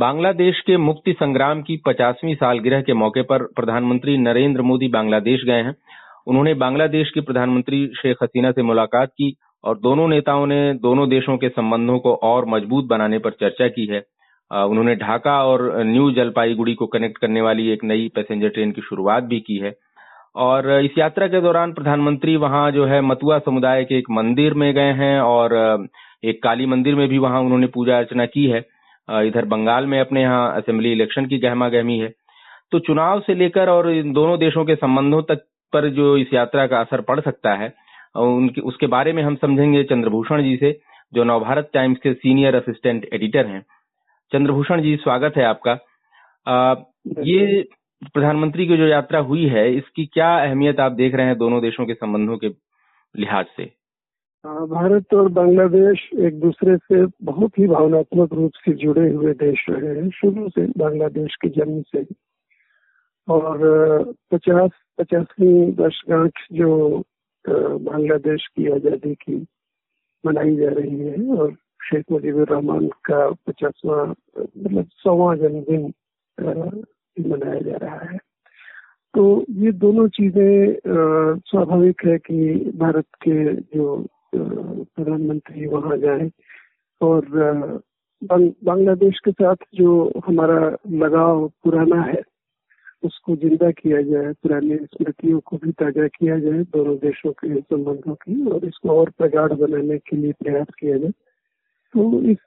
[0.00, 5.62] बांग्लादेश के मुक्ति संग्राम की पचासवीं सालगिरह के मौके पर प्रधानमंत्री नरेंद्र मोदी बांग्लादेश गए
[5.62, 5.74] हैं।
[6.26, 9.34] उन्होंने बांग्लादेश की प्रधानमंत्री शेख हसीना से मुलाकात की
[9.64, 13.86] और दोनों नेताओं ने दोनों देशों के संबंधों को और मज़बूत बनाने पर चर्चा की
[13.86, 14.02] है।
[14.50, 19.24] उन्होंने ढाका और न्यू जलपाईगुड़ी को कनेक्ट करने वाली एक नई पैसेंजर ट्रेन की शुरुआत
[19.24, 19.74] भी की है।
[20.38, 24.72] और इस यात्रा के दौरान प्रधानमंत्री वहाँ जो है मतुआ समुदाय के एक मंदिर में
[24.74, 25.88] गए हैं और
[26.24, 28.64] एक काली मंदिर में भी वहाँ उन्होंने पूजा अर्चना की है।
[29.10, 32.12] इधर बंगाल में अपने यहाँ असेंबली इलेक्शन की गहमा गहमी है।
[32.72, 36.66] तो चुनाव से लेकर और इन दोनों देशों के संबंधों तक पर जो इस यात्रा
[36.66, 37.72] का असर पड़ सकता है
[38.16, 40.78] उनके उसके बारे में हम समझेंगे चंद्रभूषण जी से
[41.14, 43.60] जो नवभारत टाइम्स के सीनियर असिस्टेंट एडिटर हैं।
[44.32, 45.78] चंद्रभूषण जी स्वागत है आपका।
[46.46, 46.74] आ,
[47.18, 47.68] ये
[48.14, 51.86] प्रधानमंत्री की जो यात्रा हुई है इसकी क्या अहमियत आप देख रहे हैं दोनों देशों
[51.86, 52.48] के संबंधों के
[53.14, 53.79] लिहाज से?
[54.44, 59.94] भारत और बांग्लादेश एक दूसरे से बहुत ही भावनात्मक रूप से जुड़े हुए देश रहे
[59.96, 62.04] हैं। शुरू से बांग्लादेश के जन्म से।
[63.28, 67.02] और पचास, पचासवीं वर्षगांठ जो
[67.44, 69.36] बांग्लादेश की आज़ादी की
[70.24, 74.02] मनाई जा रही है और शेख मुजीबुर रहमान का पचासवा
[74.38, 75.92] मतलब सौवा जन्मदिन
[77.18, 78.18] मनाया जा रहा है।
[79.14, 83.86] तो ये दोनों चीज़ें स्वाभाविक है कि भारत के जो
[84.34, 86.30] प्रधानमंत्री वहाँ जाए।
[87.00, 87.26] और
[88.22, 92.22] बांग्लादेश के साथ जो हमारा लगाव पुराना है,
[93.02, 98.14] उसको ज़िंदा किया जाए, पुरानी स्मृतियों को भी ताज़ा किया जाए, दोनों देशों के संबंधों
[98.14, 101.10] की, और इसको और प्रगाढ़ बनाने के लिए प्रयास किया जाए।
[101.94, 102.38] तो इस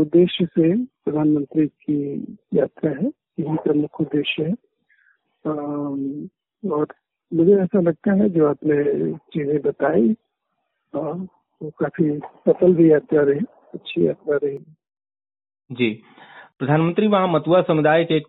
[0.00, 1.98] उद्देश्य से प्रधानमंत्री की
[2.54, 3.06] यात्रा है।
[3.40, 4.54] यही प्रमुख उद्देश्य है।
[6.70, 6.86] और
[7.32, 10.16] मुझे ऐसा लगता है, जो आपने चीज़ें बताई
[10.94, 13.40] वो काफ़ी सफल भी यात्रा रही
[13.74, 14.58] अच्छी यात्रा रही
[15.70, 15.90] जी।
[16.58, 18.26] प्रधानमंत्री, वहाँ मतुआ समुदाय के एक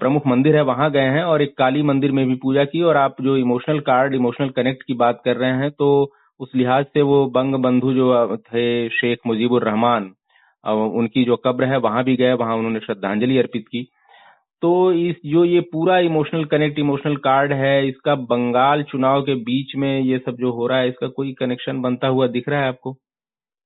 [0.00, 2.96] प्रमुख मंदिर है, वहाँ गए हैं और एक काली मंदिर में भी पूजा की और
[2.96, 5.90] आप जो इमोशनल कार्ड, इमोशनल कनेक्ट की बात कर रहे हैं तो
[6.40, 10.12] उस लिहाज से वो बंग बंधु जो थे शेख मुजीबुर रहमान
[10.64, 13.86] उनकी जो कब्र है, वहाँ भी गए, वहाँ उन्होंने श्रद्धांजलि अर्पित की।
[14.62, 19.74] तो इस, जो ये पूरा इमोशनल कनेक्ट इमोशनल कार्ड है, इसका बंगाल चुनाव के बीच
[19.76, 22.68] में ये सब जो हो रहा है, इसका कोई कनेक्शन बनता हुआ दिख रहा है
[22.68, 22.96] आपको?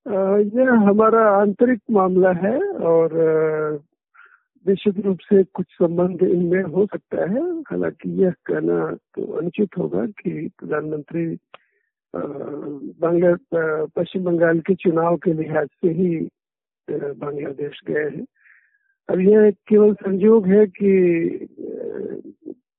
[0.07, 3.13] ये हमारा आंतरिक मामला है और
[4.67, 8.79] निश्चित रूप से कुछ संबंध इनमें हो सकता है। हालाँकि यह कहना
[9.15, 11.27] तो अनुचित होगा कि प्रधानमंत्री
[12.15, 13.35] बांग्ला
[13.97, 16.17] पश्चिम बंगाल के चुनाव के लिहाज से ही
[16.89, 18.25] बांग्लादेश गए हैं।
[19.09, 21.49] अब यह केवल संयोग है कि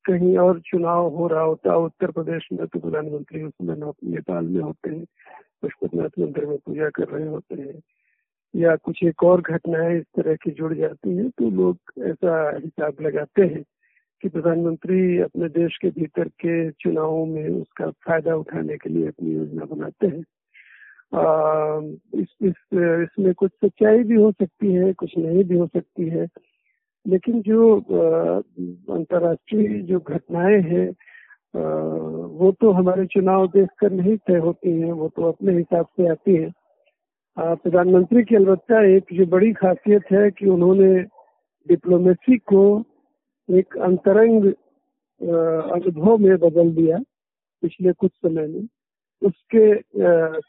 [0.06, 4.62] कहीं और चुनाव हो रहा होता, उत्तर प्रदेश में तो प्रधानमंत्री उस समय नेपाल में
[4.62, 5.03] होते हैं,
[5.64, 7.80] पशुपतिनाथ मंदिर में पूजा कर रहे होते हैं,
[8.53, 11.78] या कुछ एक और घटनाएँ इस तरह की जुड़ जाती हैं तो लोग
[12.08, 13.64] ऐसा हिसाब लगाते हैं
[14.24, 19.34] कि प्रधानमंत्री अपने देश के भीतर के चुनावों में उसका फ़ायदा उठाने के लिए अपनी
[19.34, 20.24] योजना बनाते हैं।
[21.13, 26.27] इस, इस इसमें कुछ सच्चाई भी हो सकती है कुछ नहीं भी हो सकती है।
[27.05, 27.75] लेकिन जो
[28.93, 30.89] अंतर्राष्ट्रीय जो घटनाएँ हैं
[32.39, 36.35] वो तो हमारे चुनाव देखकर नहीं तय होती हैं वो तो अपने हिसाब से आती
[36.35, 36.51] हैं।
[37.37, 40.93] प्रधानमंत्री की अलबत्ता एक जो बड़ी खासियत है कि उन्होंने
[41.67, 42.63] डिप्लोमेसी को
[43.49, 44.45] एक अंतरंग
[45.72, 46.97] अनुभव में बदल दिया
[47.63, 48.66] पिछले कुछ समय में।
[49.22, 49.76] उसके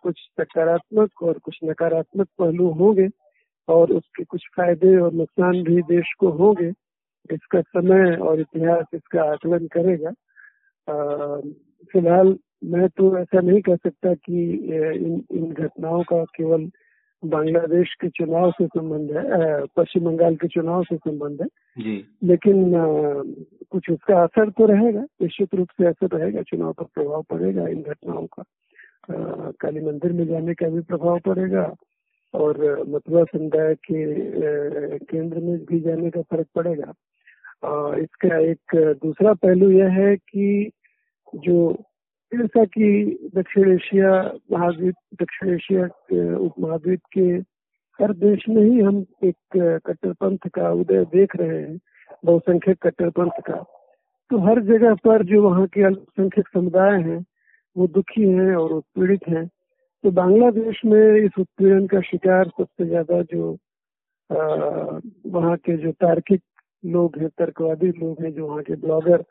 [0.02, 3.08] कुछ सकारात्मक और कुछ नकारात्मक पहलू होंगे
[3.68, 6.72] और उसके कुछ फ़ायदे और नुकसान भी देश को होंगे।
[7.30, 10.10] इसका समय और इतिहास इसका आकलन करेगा।
[11.92, 14.42] फ़िलहाल मैं तो ऐसा नहीं कह सकता कि
[14.94, 16.70] इन इन घटनाओं का केवल
[17.24, 21.46] बांग्लादेश के चुनाव से संबंध है पश्चिम बंगाल के चुनाव से संबंध है।
[21.78, 22.72] जी। लेकिन
[23.70, 27.82] कुछ उसका असर तो रहेगा निश्चित रूप से असर रहेगा चुनाव पर प्रभाव पड़ेगा इन
[27.82, 28.44] घटनाओं का।
[29.60, 31.74] काली मंदिर में जाने का भी प्रभाव पड़ेगा
[32.34, 36.92] और मथुरा समुदाय के केंद्र में भी जाने का फ़र्क पड़ेगा।
[37.96, 40.70] इसका एक दूसरा पहलू यह है कि
[41.34, 41.56] जो
[42.32, 42.86] जैसा कि
[43.36, 44.10] दक्षिण एशिया
[44.52, 45.84] महाद्वीप, दक्षिण एशिया
[46.36, 47.26] उप महाद्वीप के
[47.98, 49.36] हर देश में ही हम एक
[49.86, 51.78] कट्टरपंथ का उदय देख रहे हैं,
[52.24, 53.62] बहुसंख्यक कट्टरपंथ का।
[54.30, 57.24] तो हर जगह पर जो वहाँ के अल्पसंख्यक समुदाय हैं,
[57.76, 59.46] वो दुखी हैं और उत्पीड़ित हैं।
[60.04, 63.56] तो बांग्लादेश में इस उत्पीड़न का शिकार सबसे ज़्यादा जो
[64.30, 66.42] वहाँ के जो तार्किक
[66.84, 69.24] लोग हैं, तर्कवादी लोग हैं, जो वहाँ के ब्लॉगर,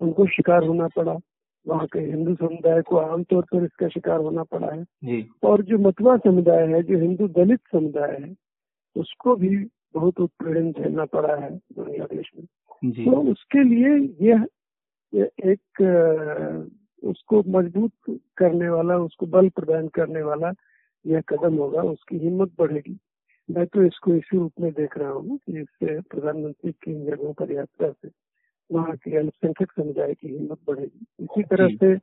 [0.00, 1.18] उनको शिकार होना पड़ा।
[1.66, 5.78] वहाँ के हिंदू समुदाय को आमतौर पर इसका शिकार होना पड़ा है। जी। और जो
[5.78, 8.34] मतवा समुदाय है जो हिंदू दलित समुदाय है
[8.96, 9.56] उसको भी
[9.94, 12.46] बहुत उत्पीड़न झेलना पड़ा है बांग्लादेश में।
[13.04, 13.96] तो उसके लिए
[14.30, 14.46] यह
[15.44, 15.82] एक
[17.02, 20.52] उसको मज़बूत करने वाला उसको बल प्रदान करने वाला
[21.06, 22.98] यह कदम होगा उसकी हिम्मत बढ़ेगी।
[23.48, 27.52] मैं तो इसको इसी रूप में देख रहा हूँ कि इससे प्रधानमंत्री की जगहों पर
[27.52, 28.08] यात्रा से।
[28.70, 31.94] वहाँ के अल्पसंख्यक समुदाय की हिम्मत बढ़ेगी। इसी तरह से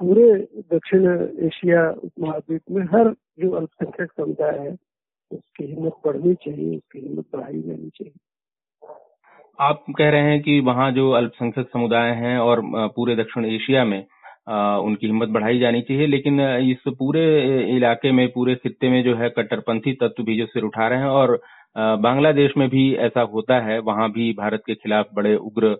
[0.00, 0.32] पूरे
[0.74, 1.06] दक्षिण
[1.46, 4.76] एशिया उपमहाद्वीप में हर जो अल्पसंख्यक समुदाय है
[5.30, 8.12] उसकी हिम्मत बढ़नी चाहिए उसकी हिम्मत बढ़ाई जानी चाहिए।
[9.58, 12.62] आप कह रहे हैं कि वहाँ जो अल्पसंख्यक समुदाय हैं और
[12.94, 14.06] पूरे दक्षिण एशिया में
[14.84, 17.22] उनकी हिम्मत बढ़ाई जानी चाहिए लेकिन इस पूरे
[17.76, 21.06] इलाके में पूरे खित्ते में जो है कट्टरपंथी तत्व भी जो सिर उठा रहे हैं
[21.06, 21.40] और
[21.76, 25.76] बांग्लादेश में भी ऐसा होता है, वहाँ भी भारत के खिलाफ बड़े उग्र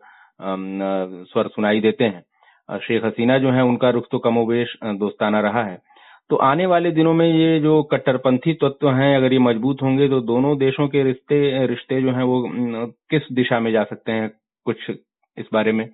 [1.33, 5.79] स्वर सुनाई देते हैं। शेख हसीना जो है, उनका रुख तो कमोवेश दोस्ताना रहा है।
[6.31, 10.21] तो आने वाले दिनों में ये जो कट्टरपंथी तत्व हैं, अगर ये मज़बूत होंगे तो
[10.23, 12.43] दोनों देशों के रिश्ते रिश्ते जो हैं वो
[13.11, 14.31] किस दिशा में जा सकते हैं,
[14.67, 14.91] कुछ
[15.37, 15.89] इस बारे में?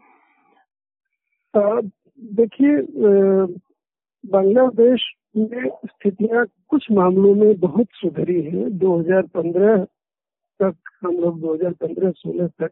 [1.55, 2.77] देखिए
[4.31, 5.01] बांग्लादेश
[5.37, 9.85] में स्थितियाँ कुछ मामलों में बहुत सुधरी है। 2015
[10.61, 12.71] तक, हम लोग 2015-16 तक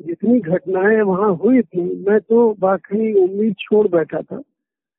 [0.00, 4.42] जितनी घटनाएँ वहाँ हुई थी, मैं तो बाकी उम्मीद छोड़ बैठा था।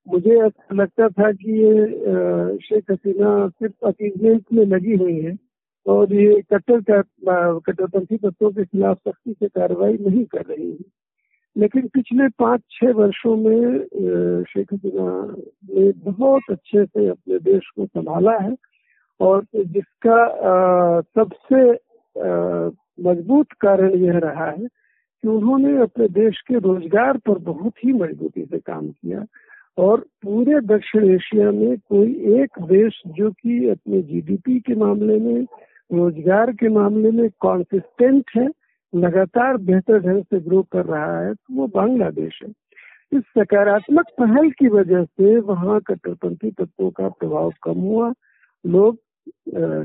[0.07, 5.37] मुझे ऐसा लगता था कि ये शेख हसीना सिर्फ़ अपीजमेंट में लगी हुई है
[5.85, 11.02] और ये कट्टर कट्टरपंथी तत्वों के खिलाफ सख्ती से कार्रवाई नहीं कर रही है।
[11.57, 13.79] लेकिन पिछले पाँच छह वर्षों में
[14.43, 15.35] शेख हसीना
[15.69, 18.55] ने बहुत अच्छे से अपने देश को संभाला है
[19.19, 20.17] और जिसका
[21.01, 21.71] सबसे
[23.03, 24.67] मज़बूत कारण यह रहा है
[25.23, 29.25] कि उन्होंने अपने देश के रोज़गार पर बहुत ही मजबूती से काम किया
[29.77, 32.11] और पूरे दक्षिण एशिया में कोई
[32.41, 35.43] एक देश जो कि अपने जीडीपी के मामले में,
[35.93, 38.47] रोज़गार के मामले में कॉन्सिस्टेंट है
[38.93, 42.49] लगातार बेहतर ढंग से ग्रो कर रहा है तो वो बांग्लादेश है।
[43.11, 48.11] इस सकारात्मक पहल की वजह से वहाँ कट्टरपंथी तत्वों का प्रभाव कम हुआ।
[48.65, 48.95] लोग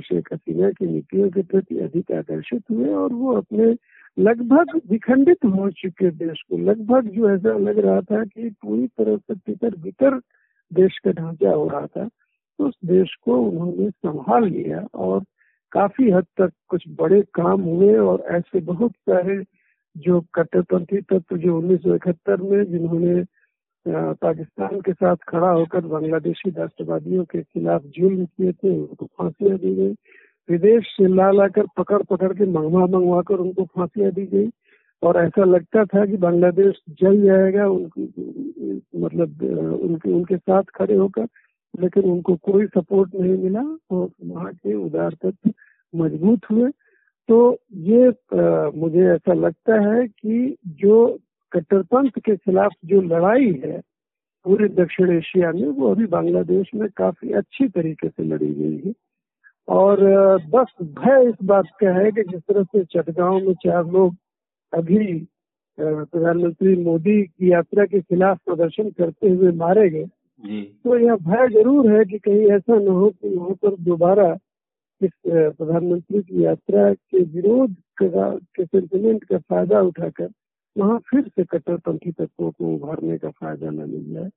[0.03, 3.75] शेख हसीना की नीतियों के प्रति अधिक आकर्षित हुए और वो अपने
[4.17, 9.17] लगभग विखंडित हो चुके देश को, लगभग जो ऐसा लग रहा था कि पूरी तरह
[9.17, 10.19] से तितर बितर
[10.71, 15.21] देश का ढांचा हो रहा था तो उस देश को उन्होंने संभाल लिया और
[15.73, 19.43] काफ़ी हद तक कुछ बड़े काम हुए और ऐसे बहुत सारे
[19.97, 23.25] जो कट्टरपंथी तत्व जो उन्नीस सौ इकहत्तर में जिन्होंने
[24.23, 29.75] पाकिस्तान के साथ खड़ा होकर बांग्लादेशी राष्ट्रवादियों के खिलाफ जुल्म किए थे, उनको फांसियाँ दी
[29.75, 29.95] गई।
[30.49, 34.49] विदेश से ला लाकर पकड़ पकड़ के मंगवा मंगवा कर उनको फांसियाँ दी गई।
[35.03, 39.43] और ऐसा लगता था कि बांग्लादेश जल जाएगा, उनकी मतलब
[39.83, 41.27] उनके उनके साथ खड़े होकर
[41.75, 45.51] लेकिन उनको कोई सपोर्ट नहीं मिला और वहाँ के उदार तत्व
[45.95, 46.71] मज़बूत हुए।
[47.29, 51.19] तो ये आ, मुझे ऐसा लगता है कि जो
[51.53, 53.81] कट्टरपंथ के खिलाफ जो लड़ाई है
[54.47, 58.93] पूरे दक्षिण एशिया में वो अभी बांग्लादेश में काफ़ी अच्छी तरीके से लड़ी गई है।
[59.69, 60.01] और
[60.51, 64.15] बस भय इस बात का है कि जिस तरह से चटगांव में चार लोग
[64.73, 65.29] अभी
[65.79, 70.07] प्रधानमंत्री मोदी की यात्रा के खिलाफ प्रदर्शन करते हुए मारे गए
[70.45, 74.37] तो यह भय ज़रूर है कि कहीं ऐसा न हो कि वहाँ पर दोबारा
[75.03, 80.29] इस प्रधानमंत्री की यात्रा के विरोध के सेंटिमेंट का फ़ायदा उठाकर
[80.79, 84.31] वहाँ फिर से कट्टरपंथी तत्वों को उभारने का फ़ायदा न मिल जाए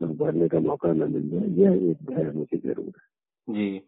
[0.00, 3.78] उभारने का मौका न मिल जाए यह एक भय मुझे ज़रूर है। जी।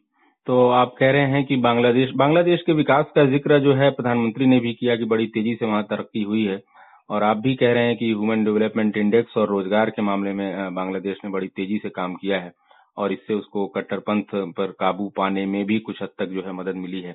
[0.46, 4.46] तो आप कह रहे हैं कि बांग्लादेश बांग्लादेश के विकास का ज़िक्र जो है प्रधानमंत्री
[4.46, 6.62] ने भी किया कि बड़ी तेज़ी से वहाँ तरक्की हुई है।
[7.10, 10.74] और आप भी कह रहे हैं कि ह्यूमन डेवलपमेंट इंडेक्स और रोज़गार के मामले में
[10.74, 12.52] बांग्लादेश ने बड़ी तेज़ी से काम किया है
[12.96, 16.76] और इससे उसको कट्टरपंथ पर काबू पाने में भी कुछ हद तक जो है मदद
[16.76, 17.12] मिली है।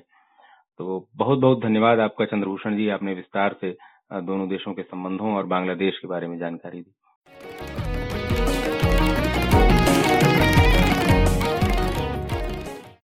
[0.80, 3.76] तो बहुत बहुत धन्यवाद आपका चंद्रभूषण जी, आपने विस्तार से
[4.12, 7.65] दोनों देशों के संबंधों और बांग्लादेश के बारे में जानकारी दी।